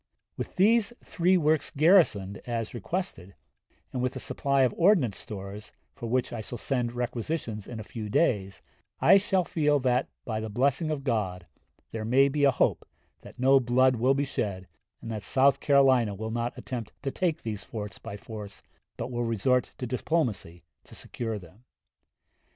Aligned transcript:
With 0.35 0.55
these 0.55 0.93
three 1.03 1.37
works 1.37 1.69
garrisoned 1.69 2.39
as 2.47 2.73
requested, 2.73 3.35
and 3.93 4.01
with 4.01 4.15
a 4.15 4.19
supply 4.19 4.63
of 4.63 4.73
ordnance 4.75 5.17
stores, 5.17 5.71
for 5.93 6.09
which 6.09 6.33
I 6.33 6.41
shall 6.41 6.57
send 6.57 6.93
requisitions 6.93 7.67
in 7.67 7.79
a 7.79 7.83
few 7.83 8.09
days, 8.09 8.63
I 8.99 9.17
shall 9.19 9.43
feel 9.43 9.77
that, 9.81 10.09
by 10.25 10.39
the 10.39 10.49
blessing 10.49 10.89
of 10.89 11.03
God, 11.03 11.45
there 11.91 12.03
may 12.03 12.29
be 12.29 12.45
a 12.45 12.49
hope 12.49 12.83
that 13.21 13.37
no 13.37 13.59
blood 13.59 13.97
will 13.97 14.15
be 14.15 14.25
shed, 14.25 14.67
and 15.03 15.11
that 15.11 15.21
South 15.21 15.59
Carolina 15.59 16.15
will 16.15 16.31
not 16.31 16.57
attempt 16.57 16.93
to 17.03 17.11
take 17.11 17.43
these 17.43 17.63
forts 17.63 17.99
by 17.99 18.17
force, 18.17 18.63
but 18.97 19.11
will 19.11 19.23
resort 19.23 19.75
to 19.77 19.85
diplomacy 19.85 20.63
to 20.85 20.95
secure 20.95 21.37
them. 21.37 21.63